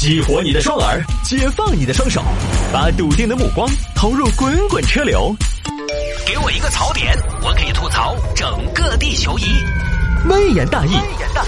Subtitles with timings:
[0.00, 2.22] 激活你的双耳，解放你的双手，
[2.72, 5.36] 把笃定的目光投入滚滚车流。
[6.26, 9.42] 给我一个槽点，我可以吐槽整个地球仪。
[10.26, 10.92] 微言大义，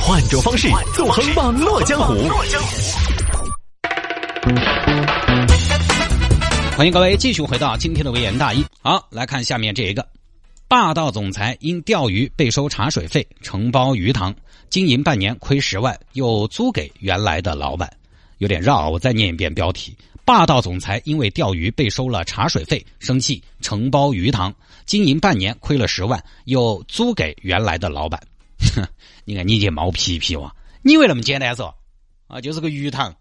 [0.03, 2.13] 换种方式纵横网络江湖。
[6.77, 8.63] 欢迎各位继续回到今天的微言大义。
[8.83, 10.07] 好，来看下面这一个：
[10.69, 14.35] 霸道总裁因钓鱼被收茶水费，承包鱼塘，
[14.69, 17.91] 经营半年亏十万，又租给原来的老板。
[18.43, 24.53] 有点绕，我再念一遍标题：霸道总裁因为钓鱼被收了茶水费，生气承包鱼塘，
[24.85, 28.21] 经营半年亏了十万，又租给原来的老板。
[28.75, 28.85] 哼，
[29.25, 30.53] 你看你这毛皮皮哇，
[30.83, 31.73] 你以为那么简单嗦？
[32.27, 33.15] 啊，就是个鱼塘。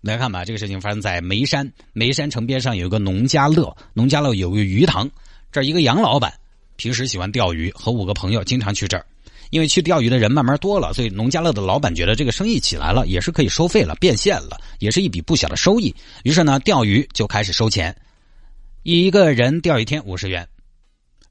[0.00, 5.08] 来看吧，这个事情发生在眉山，眉山城边上有个农家乐，农家乐有个鱼塘，
[5.52, 6.34] 这一个杨老板
[6.74, 9.06] 平时喜欢钓鱼，和五个朋友经常去这儿。
[9.52, 15.94] 因为去钓鱼的人慢慢多了，所以农家乐的老板觉得这个生意起来了，也是可以收费了，变现了，也是一笔不小的收益。
[16.22, 17.94] 于是呢，钓鱼就开始收钱，
[18.82, 20.48] 一个人钓一天五十元。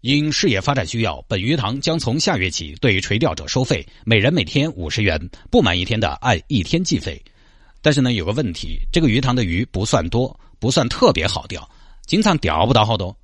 [0.01, 7.19] 因事业发展需要，本鱼塘将从下月起对垂钓者收费，每人每天五十元，不满一天的按一天计费。
[7.81, 11.67] 但是呢，有个问题，这个鱼塘的鱼不算多，不算特别好钓，
[12.05, 13.17] 经常钓不到好多。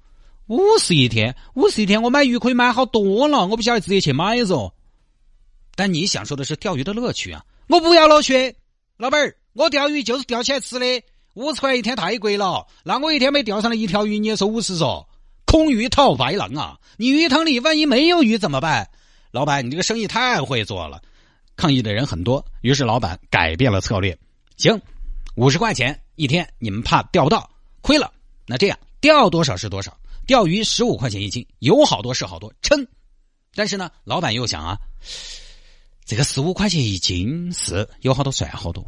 [0.48, 4.74] 五十一天，五十一天，我买鱼可以买好多了，我不晓得直接去买噻。
[5.78, 7.46] 但你享受的是钓鱼的乐趣啊！
[7.68, 8.56] 我不要乐趣，
[8.98, 11.04] 老板儿，我钓鱼就是钓起来吃的，
[11.36, 12.66] 五十块一天太贵了。
[12.84, 15.06] 那我一天没钓上来一条鱼，你也收五十嗦？
[15.46, 16.80] 空鱼套白狼啊！
[16.98, 18.90] 你鱼塘里万一没有鱼怎么办？
[19.30, 21.00] 老板，你这个生意太会做了。
[21.56, 24.18] 抗议的人很多，于是老板改变了策略。
[24.58, 24.82] 行，
[25.36, 27.48] 五十块钱一天，你们怕钓不到，
[27.82, 28.12] 亏了。
[28.48, 29.96] 那这样，钓多少是多少。
[30.26, 32.88] 钓鱼十五块钱一斤，有好多是好多，称。
[33.54, 34.76] 但是呢，老板又想啊。
[36.08, 38.82] 这个十五块钱一斤是有好多算好多，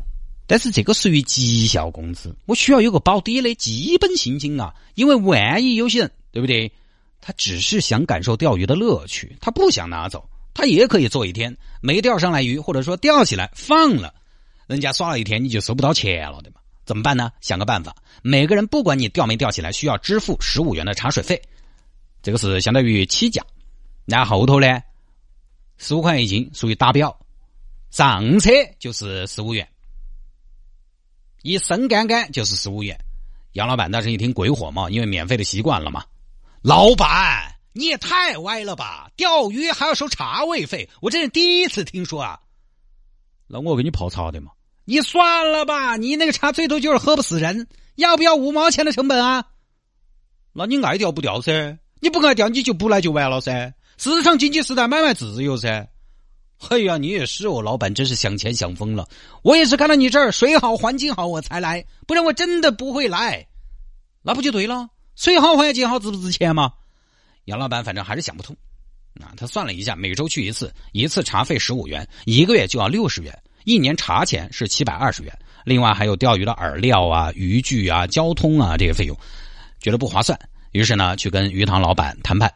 [0.48, 6.72] 但是这个属于绩效工资，我需要有个保底的基本薪金啊，因为万一有些人对不对？
[7.20, 14.14] 他只是想感受钓鱼的乐趣，他不想拿走，他也可以做一天没钓上来鱼，或者说钓起来放了，
[14.68, 16.62] 人家耍了一天你就收不到钱了，对吧？
[16.86, 17.30] 怎么办呢？
[17.42, 17.94] 想个办法，
[18.24, 21.42] 每个人不管你钓没钓起来，需要支付十五元的茶水费，
[22.24, 23.44] 这个是相当于起价，
[24.06, 24.82] 那后头呢？
[25.80, 27.18] 十五块一斤属于打表，
[27.90, 29.68] 上车就是十五元，
[31.42, 33.00] 一升杆杆就是十五元。
[33.54, 36.04] 杨老板当时一听鬼火嘛，因为免费的习惯了嘛。
[36.62, 39.10] 老板，你也太歪了吧！
[39.16, 42.42] 钓鱼还要收茶位费，我真是第一次听说啊。
[43.48, 44.52] 那我给你泡茶的嘛？
[44.84, 49.46] 你算了吧，你那个茶最多就是喝不死人，要不要五毛钱的成本啊？
[50.52, 51.80] 那你爱钓不钓噻？
[52.02, 53.74] 你不爱钓你就不来就完了噻。
[54.02, 55.86] 市场经济时代，买卖自由噻。
[56.70, 59.06] 哎呀，你也是哦，老板真是想钱想疯了。
[59.44, 63.46] 我也是看到你这儿水好环境好，我才来，不然我真的不会来。
[64.22, 64.88] 那不就对了？
[65.18, 66.72] 水好环境好值不值钱吗？
[67.44, 68.56] 杨老板反正还是想不通。
[69.20, 79.18] 啊，他算了一下，每周去一次，一次茶费十五元，一个月就要六十元，一年茶钱是七百二十元，另外还有钓鱼的饵料啊、渔具啊、交通啊这些费用，
[79.82, 80.40] 觉得不划算。
[80.72, 82.50] 于是呢，去跟鱼塘老板谈判。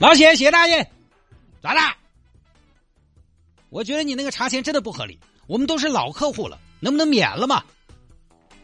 [0.00, 0.90] 老谢，谢大爷，
[1.62, 1.94] 咋啦？
[3.68, 7.62] 我觉得你那个茶钱真的不合理，我们都是老客户了，能不能免了嘛？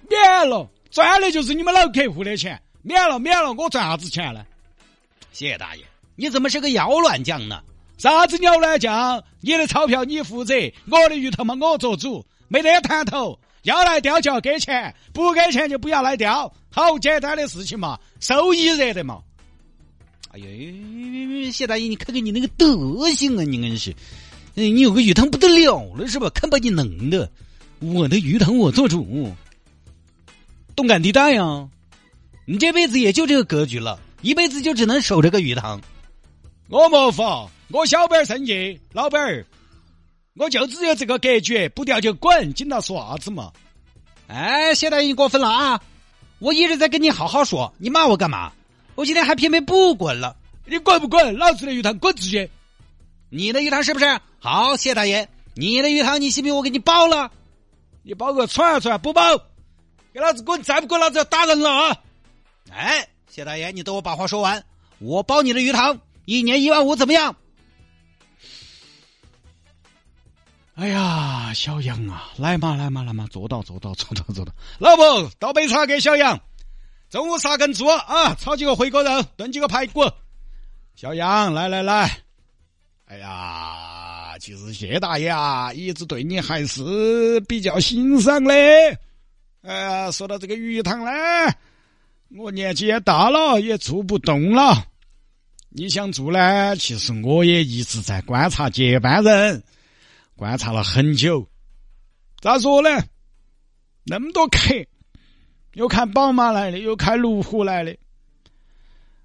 [0.08, 4.46] 免了，赚的就是你们老客户的钱，免了，免了，我赚啥子钱呢？
[5.30, 7.62] 谢大爷，你怎么是个摇卵匠呢？
[7.98, 9.22] 啥子摇卵匠？
[9.42, 10.54] 你的钞票你负责，
[10.90, 13.38] 我的鱼头嘛我做主，没得谈头。
[13.64, 19.20] 要来钓就要给钱，不给钱就不要来钓，好简单的事情嘛，收益热的嘛。
[20.36, 23.94] 哎呦，谢大爷，你看看你那个德行啊，你硬是，
[24.52, 26.28] 你有个鱼塘不得了了是吧？
[26.28, 27.30] 看把你弄的，
[27.80, 29.34] 我的鱼塘我做主，
[30.74, 31.66] 动感地带呀！
[32.44, 35.80] 你这辈子也就这个格局了，一辈子就只能守这个鱼塘。
[36.68, 39.46] 我没法，我小本生意，老板儿，
[40.34, 43.50] 我就只有这个格局，不钓就滚，紧到说啥子嘛？
[44.26, 45.80] 哎，谢大爷，你过分了啊！
[46.40, 48.52] 我一直在跟你好好说，你骂我干嘛？
[48.96, 50.34] 我今天还偏偏不滚了，
[50.64, 51.36] 你滚不滚？
[51.36, 52.50] 老子的鱼塘滚出去！
[53.28, 54.20] 你的鱼塘是不是？
[54.40, 57.30] 好，谢大爷，你的鱼塘你信不信我给你包了？
[58.02, 59.36] 你包个串串不包？
[60.14, 60.62] 给老子滚！
[60.62, 61.96] 再不滚，老子要打人了啊！
[62.70, 64.64] 哎，谢大爷，你等我把话说完。
[64.98, 67.36] 我包你的鱼塘，一年一万五，怎么样？
[70.76, 76.40] 哎呀，小杨啊，来嘛来嘛来嘛，坐到坐到坐到坐到，老婆倒杯茶给小杨。
[77.08, 80.02] 中午杀根猪啊，炒几个回锅肉，炖几个排骨。
[80.96, 82.18] 小杨，来来来，
[83.04, 88.52] 哎呀，其实谢大爷啊，一直对你还是比较欣赏的。
[89.62, 91.10] 呃，说到这个鱼塘呢，
[92.36, 94.86] 我年纪也大了，也做不动了。
[95.68, 96.74] 你想做呢？
[96.76, 99.62] 其实我也一直在观察接班人，
[100.34, 101.46] 观察了很久。
[102.40, 102.88] 咋说呢？
[104.02, 104.58] 那么多客，
[105.76, 107.94] 又看宝马来的，又开路虎来的，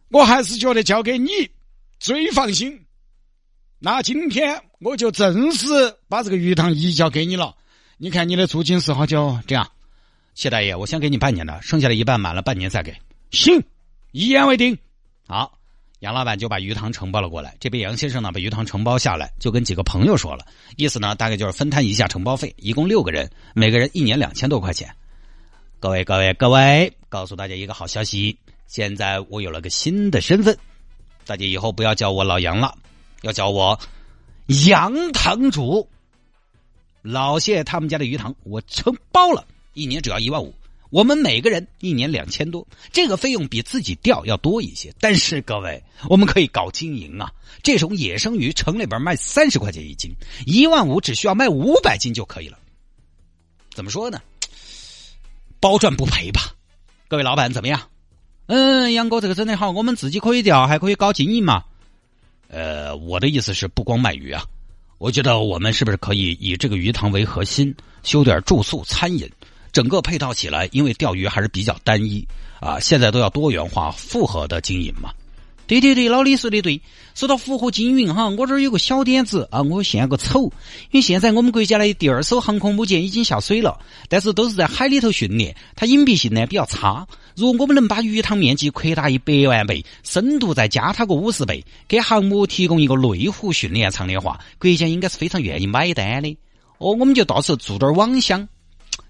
[0.10, 1.30] 我还是觉得交给你
[1.98, 2.78] 最放心。
[3.80, 5.66] 那今天我就正式
[6.10, 7.56] 把这个鱼塘移交给你了。
[7.98, 9.40] 你看你的租金是好久？
[9.48, 9.66] 这样，
[10.36, 12.94] 谢大爷，我先给你半年的，剩下的一半满了半年再给。
[13.32, 13.64] 行，
[14.12, 14.78] 一言为定。
[15.26, 15.58] 好。
[16.02, 20.46] 杨老板就把鱼塘承包了过来，这边杨先生呢把鱼塘承包下来，就跟几个朋友说了，
[20.76, 24.94] 意思呢大概就是分摊一下承包费，一共六个人，每个人一年两千多块钱。
[25.82, 28.38] 各位各位各位，告诉大家一个好消息，
[28.68, 30.56] 现在我有了个新的身份，
[31.26, 32.78] 大家以后不要叫我老杨了，
[33.24, 33.80] 要叫我
[34.68, 35.90] 杨堂主。
[37.02, 39.44] 老谢他们家的鱼塘我承包了，
[39.74, 40.54] 一年只要一万五。
[40.92, 44.94] 我们每个人一年两千多，这个费用比自己钓要多一些。
[45.00, 47.34] 但是各位，我们可以搞经营啊！
[47.64, 50.12] 这种野生鱼城里边卖三十块钱一斤，
[50.46, 52.60] 一万五只需要卖五百斤就可以了。
[53.74, 54.22] 怎么说呢？
[55.62, 56.42] 包赚不赔吧？
[57.08, 57.80] 各位老板怎么样？
[58.48, 61.64] 嗯，杨哥这个真的好，我们自己可以钓，还可以搞经营嘛。
[62.50, 64.44] 呃，我的意思是不光卖鱼啊，
[64.98, 67.74] 我觉得我们是不是可以以这个鱼塘为核心，
[68.04, 69.30] 修点住宿、餐饮？
[69.72, 72.28] 整个配套起来，因为钓鱼还是比较单一
[72.60, 75.14] 啊，现在都要多元化、复合的经营嘛。
[75.68, 76.82] 对对对，老李说的对。
[77.14, 80.44] 说到复合经营哈，我这儿有个小点子啊，我献个丑。
[80.92, 83.78] 因为现在我们国家的第二艘航空母舰已经下水了，
[84.08, 87.06] 但是都是在海里头训练，它隐蔽性呢比较差。
[87.36, 96.38] 如果我们能把鱼塘面积扩大一百万倍，深度再加它个五十倍，给航母提供一个内湖训练场的话，国家应该是非常愿意买单的。
[96.78, 98.48] 哦，我们就到时候做点网箱。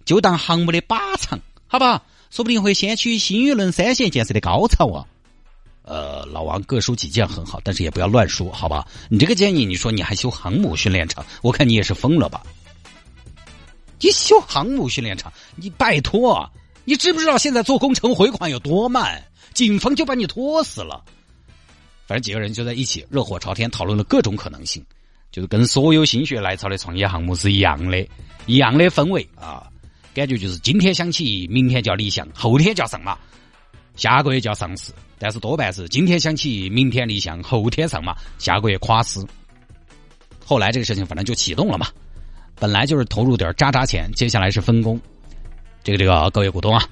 [0.04, 2.01] 就当航母的靶场，好吧？
[2.31, 5.06] 说不定会掀起新一轮三线建设的高潮啊！
[5.92, 8.88] 呃，老王各抒己见很好，但是也不要乱说，好吧？
[9.10, 12.42] 你这个建议，你说你还修航母训练场，我看你也是疯了吧？
[14.00, 16.50] 你修航母训练场，你拜托，
[16.86, 19.22] 你知不知道现在做工程回款有多慢？
[19.54, 21.04] 警方就把你拖死了。
[22.08, 24.82] 反正几个人就在一起热火朝天讨论了各种可能性，
[25.30, 28.08] 就是跟所有心血来潮的创业项目是一样的，
[28.46, 29.68] 一样的氛围啊。
[30.14, 33.18] 感觉就是今天想起，明天叫立项，后天叫上马，
[34.01, 34.92] 下个月就要上市。
[35.19, 39.24] 但是多半是今天想起，明天立项，后天上马，下个月垮市。
[40.44, 41.88] 后来这个事情反正就启动了嘛。
[42.56, 45.00] 本来就是投入点渣渣钱，接下来是分工。
[45.83, 46.83] 这个这个各位股东啊，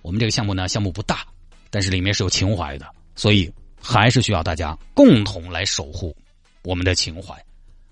[0.00, 1.26] 我们这个项目呢，项目不大，
[1.70, 2.86] 但是里面是有情怀的，
[3.16, 3.52] 所以
[3.82, 6.16] 还是需要大家共同来守护
[6.62, 7.34] 我们的情怀。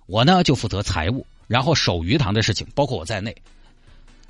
[0.06, 3.34] 我呢就负责财务，然后守鱼塘的事情，包括我在内。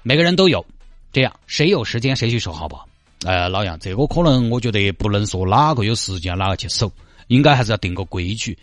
[0.02, 0.64] 每个人都有，
[1.12, 2.88] 这样谁有时间谁去守，好不好？
[3.24, 6.92] 呃，老杨，这个可能我觉得不能说哪个有时间哪个去守，
[7.28, 8.56] 应该还是要定个规矩。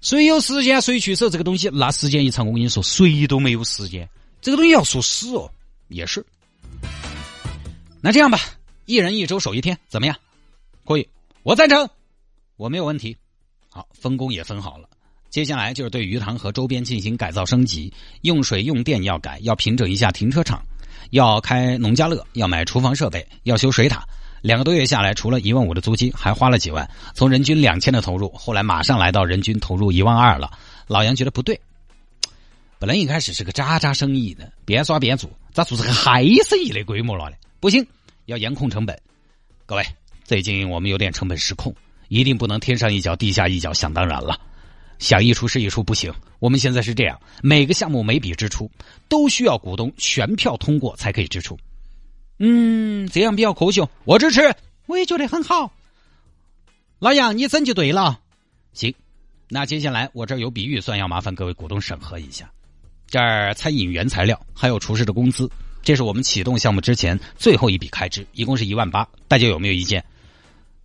[0.00, 4.08] 谁有时间谁去守这个东西，那时间一长，我跟你说，谁都没有时间。
[4.40, 5.50] 这个东西要说死哦，
[5.88, 6.24] 也是。
[8.00, 8.38] 那这样吧，
[8.86, 10.16] 一人一周守一天，怎么样？
[10.86, 11.08] 可以，
[11.42, 11.90] 我赞成，
[12.56, 13.16] 我没有问题。
[13.70, 14.88] 好，分工也分好了。
[15.28, 17.92] 接下来就是对鱼塘和周边进行改造升级，
[18.22, 20.62] 用水用电要改，要平整一下停车场。
[21.10, 24.04] 要开农家乐，要买厨房设备，要修水塔。
[24.40, 26.88] 两个多月下来，除了一万五的租金，还花了几万。
[27.14, 30.50] 从人均两千的投入，后来马上来到人均投入一万二了。
[30.86, 31.60] 老杨觉得不对，
[32.78, 37.36] 本来一开始是个渣渣生意的，边刷边做，咋做成个嗨生意的规模了呢？
[37.58, 37.84] 不行，
[38.26, 38.96] 要严控成本。
[39.66, 39.84] 各位，
[40.24, 41.74] 最近我们有点成本失控，
[42.08, 44.38] 一定不能天上一脚地下一脚，想当然了。
[44.98, 46.12] 想一出是一出，不行。
[46.38, 48.70] 我们现在是这样，每个项目每笔支出
[49.08, 51.58] 都需要股东全票通过才可以支出。
[52.38, 54.54] 嗯，这样比较科学，我支持，
[54.86, 55.72] 我也觉得很好。
[57.00, 58.20] 老杨，你整就对了。
[58.72, 58.94] 行，
[59.48, 62.48] 那接下来我这儿有笔预算，要麻烦各位股东审核一下。
[63.08, 65.50] 这儿餐饮原材料还有厨师的工资，
[65.82, 69.08] 这是我们启动项目之前最后一笔开支，一共是一万八。
[69.26, 70.04] 大家有没有意见？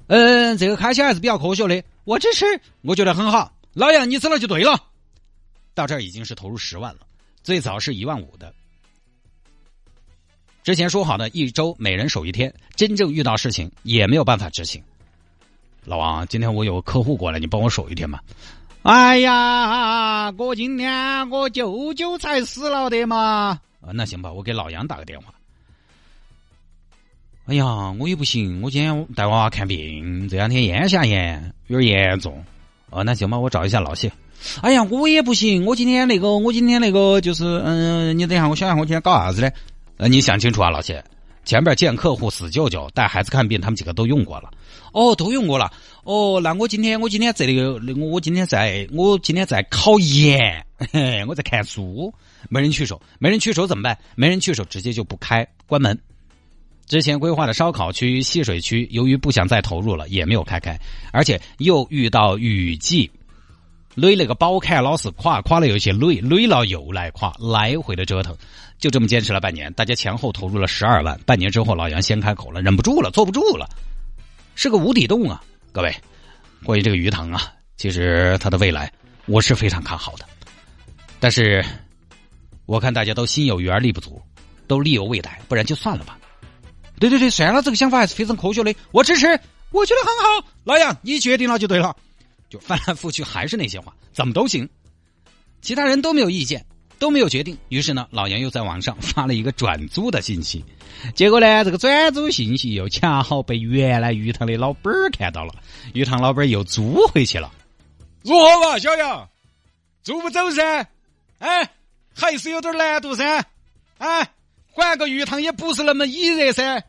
[0.08, 2.46] 嗯，这个开销还是比较科学的，我支持，
[2.82, 3.54] 我觉得很好。
[3.74, 4.80] 老杨，你走了就对了。
[5.74, 7.00] 到这儿已经是投入十万了，
[7.42, 8.54] 最早是一万五的。
[10.64, 14.82] 之前说好的一周每人守一天，真正遇到事情也没有办法执行。
[15.84, 18.24] 老王，今天我有个客户过来，你帮我守一天吧。
[18.84, 23.60] 哎呀，我今天我舅舅才死了的嘛。
[23.82, 25.34] 啊，那行吧，我给老杨打个电话。
[27.46, 32.46] 哎呀，我也不行，我今天带娃娃看病，这两天咽下炎有点严重。
[32.94, 34.12] 哦，那行吧，我找一下老谢。
[34.62, 39.50] 哎呀，我也不行，我今天那个，我今天那个就是，嗯，你等一下，我想想，我今天搞啥子呢？
[39.98, 41.04] 呃，你想清楚啊，老谢，
[41.44, 44.52] 前边见客户、死舅舅、带孩子看病，他们几个都用过了。
[44.92, 45.72] 哦，都用过了。
[46.04, 50.64] 哦，那我今天，我今天在那个，我今天在，我今天在考研，
[51.28, 52.14] 我在看书，
[52.50, 53.98] 没人去手，没人去手怎么办？
[54.16, 55.98] 没人去手，直接就不开，关门。
[56.86, 60.78] 之前规划的烧烤区、戏水区，由于不想再投入了，也没有开开，
[61.12, 63.10] 而且又遇到雨季，
[63.96, 68.36] 垒那个包开老是垮，垮了有些垒，垒了又来垮，来回的折腾，
[68.78, 71.20] 就这么坚持了半年，大家前后投入了十二万。
[71.26, 73.68] 半年之后，老杨先开口了，忍不住了，坐不住了，
[74.56, 75.42] 是个无底洞啊！
[75.72, 75.96] 各位，
[76.64, 78.92] 关于这个鱼塘啊，其实它的未来
[79.26, 80.26] 我是非常看好的，
[81.20, 81.64] 但是
[82.66, 84.22] 我看大家都心有余而力不足，
[84.68, 86.20] 都力有未逮，不然就算了吧。
[87.04, 89.28] 对对对，算了，这个想法还是非常科学的，我支持，
[89.72, 90.48] 我觉得很好。
[90.64, 91.94] 老杨，你决定了就对了，
[92.50, 94.70] 就翻来覆去还是那些话，怎么都行。
[95.62, 96.66] 其他人都没有意见，
[97.00, 97.58] 都没有决定。
[97.68, 100.64] 于是呢，老杨又在网上发了一个转租的信息，
[101.14, 105.54] 结果呢，这个转租信息又恰好被原来鱼塘的老板儿看到了，
[105.94, 107.52] 鱼塘老板又租回去了。
[108.22, 109.28] 如何嘛，小杨，
[110.04, 110.88] 租不走噻？
[111.40, 111.70] 哎，
[112.16, 113.44] 还是有点难度噻？
[113.98, 114.32] 哎，
[114.72, 116.82] 换个鱼塘也不是那么易热噻。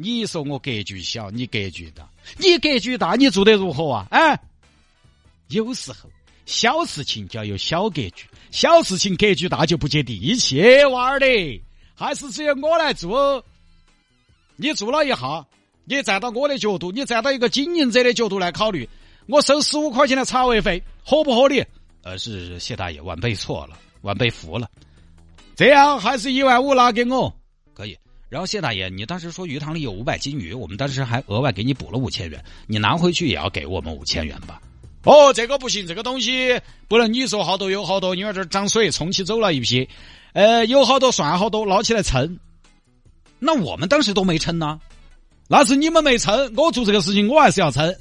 [0.00, 4.06] 你说我格局小，你格局大，你格局大，你做得如何啊？
[4.10, 4.40] 哎，
[5.48, 6.08] 有时候
[6.46, 11.26] 小事情就要有小格局，小事情格局大就不接地气，娃儿的，
[11.96, 13.44] 还是只有我来做。
[14.54, 15.44] 你做了一下，
[15.84, 18.88] 你站到我的角度，你站到一个经营者的角度来考虑，
[19.26, 21.64] 我收十五块钱的茶位费合不合理？
[22.04, 24.70] 呃，是谢大爷，晚辈错了，晚辈服了。
[25.56, 27.36] 这样还是一万五拿给我，
[28.28, 34.60] 然后谢大爷，你当时说鱼塘里有五百斤鱼，我们当时还额外给你补了五千元，你拿回去也要给我们五千元吧？
[35.04, 39.88] 哦，这个不行，这个东西不能你说好多有好多，因为这涨水冲起走了一批，
[40.34, 42.38] 呃，有好多算好多，捞起来称。
[43.38, 44.78] 那我们当时都没称呢，
[45.48, 47.94] 那是你们没称，我做这个事情我还是要称。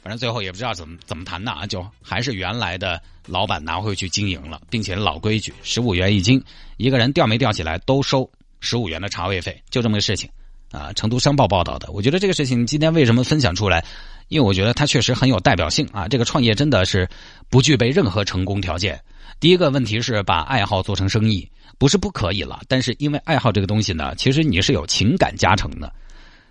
[0.00, 6.40] 反正最后也不知道怎么怎么谈的啊，就还是原来的老板拿回去经营了，并且老规矩，十五元一斤，
[6.76, 8.30] 一个人钓没钓起来都收。
[8.62, 10.30] 十五元的茶位费，就这么个事情，
[10.70, 11.90] 啊，成都商报报道的。
[11.90, 13.84] 我觉得这个事情今天为什么分享出来？
[14.28, 16.06] 因为我觉得它确实很有代表性啊。
[16.08, 17.06] 这个创业真的是
[17.50, 18.98] 不具备任何成功条件。
[19.40, 25.92] 第一个问题是把爱好做成生意，不是不可以了，但是因为爱好这个东西呢，其实你是有情感加成的，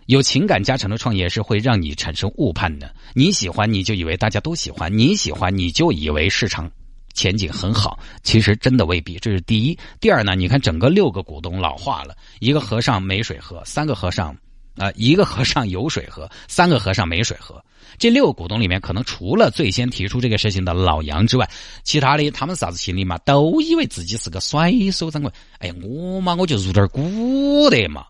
[0.08, 2.94] 有情感加成的创业是会让你产生误判的。
[3.15, 6.70] 你喜欢你就以为大家都喜欢，你喜欢你就以为市场。
[7.13, 9.18] 前景很好，其实真的未必。
[9.20, 9.77] 这是第一。
[10.00, 10.36] 第二呢？
[10.36, 14.36] 你看整个六个股东老化了，一个和尚没水喝，三个和尚，
[14.75, 17.63] 啊，一个和尚有水喝， 三个和尚没水喝。
[17.98, 21.50] 这六个股东里面，可能除了最先提出这个事情的老杨之外，
[21.84, 23.18] 其他的他们啥子心理嘛？
[23.20, 25.32] 都以为自己是个甩手掌柜。
[25.60, 28.06] 哎呀，我嘛，我就入点股的嘛。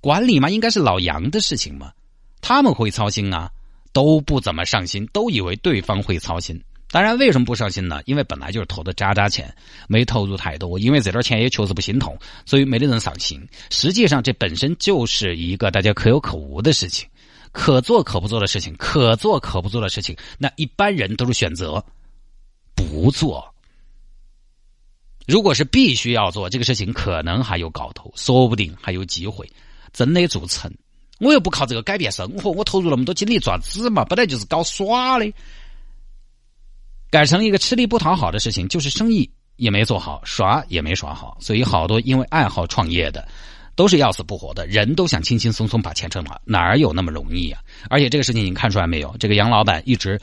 [0.00, 1.92] 管理嘛，应该是老杨的事情嘛。
[2.42, 3.50] 他们会操心啊，
[3.92, 6.60] 都不怎么上心，都以为对方会操心。
[6.94, 8.00] 当然，为什么不上心呢？
[8.04, 9.52] 因为本来就是投的渣渣钱，
[9.88, 10.78] 没投入太多。
[10.78, 13.44] 因为这点钱也确实不心痛，所以没得人上心。
[13.68, 17.08] 实际上，这本身就是一个大家可有可无的事情，
[17.50, 20.16] 可做可不做的事情，可做可不做的事情。
[20.38, 21.84] 那一般人都是选择
[22.76, 23.44] 不做。
[25.26, 29.50] 如果是必须要做这个事情，可能还有搞头，说不定还有机会
[29.92, 30.72] 真的做成。
[31.18, 34.04] 我又不靠这个改变生活，我投入那么多精力做子嘛？
[34.04, 35.32] 本来就是搞耍的。
[37.14, 43.24] 改成一个吃力不讨好的事情，就是生意也没做好，耍也没耍好，所以好多因为爱好创业的，
[43.76, 44.66] 都是要死不活的。
[44.66, 47.60] 人都想轻轻松松把钱挣了，哪有那么容易啊？
[47.88, 49.14] 而且这个事情你看出来没有？
[49.20, 50.20] 这个杨老板一直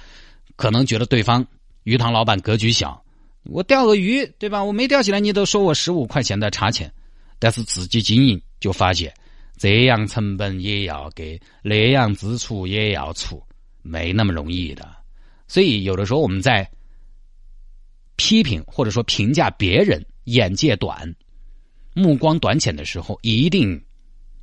[0.57, 1.47] 可能觉得对方
[1.83, 3.01] 鱼塘老板格局小，
[3.43, 4.61] 我钓个鱼对吧？
[4.61, 6.91] 我没钓起来，你都收我十五块钱的茶钱，
[7.39, 9.13] 但是自己经营就发现
[9.57, 13.41] 这样成本也要给，那样支出也要出，
[13.81, 14.85] 没那么容易的。
[15.47, 16.69] 所以有的时候我们在。
[18.21, 21.11] 批评或者说评价别人眼界短、
[21.95, 23.81] 目光短浅的时候，一定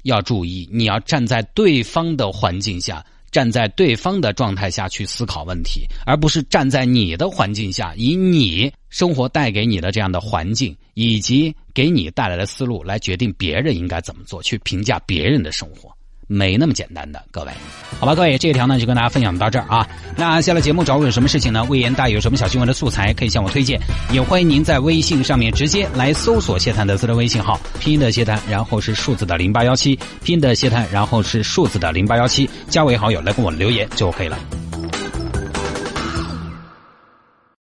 [0.03, 15.97] 要注意，你要站在对方的环境下，站在对方的状态下去思考问题，而不是站在你的环境下，以你生活带给你的这样的环境以及给你带来的思路来决定别人应该怎么做，去评价别人的生活。
[16.29, 17.51] 没那么简单的，各位，
[17.99, 19.89] 好吧，各位，这一条呢就跟大家分享到这儿啊。
[20.15, 21.65] 那下了节目找我有什么事情呢？
[21.65, 23.81] 魏延大有什么小新闻的素材可以向我推荐，
[24.13, 34.39] 也欢迎您在微信上面直接来搜索谢探的私人微信号，拼音的谢探，然后是数字的零八幺七，拼音的谢探，然后是数字的零八幺七，加为好友来跟我留言就 OK 了。